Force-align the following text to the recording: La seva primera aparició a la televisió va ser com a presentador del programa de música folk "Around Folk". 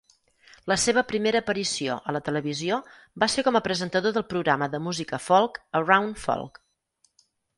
La 0.71 0.75
seva 0.83 1.01
primera 1.09 1.41
aparició 1.43 1.97
a 2.11 2.15
la 2.17 2.21
televisió 2.29 2.79
va 3.23 3.29
ser 3.33 3.45
com 3.49 3.59
a 3.59 3.63
presentador 3.69 4.15
del 4.17 4.27
programa 4.33 4.69
de 4.77 4.81
música 4.89 5.23
folk 5.29 5.63
"Around 5.81 6.21
Folk". 6.25 6.61